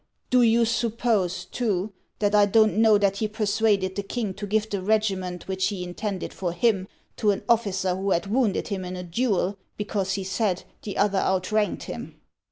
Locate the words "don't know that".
2.47-3.17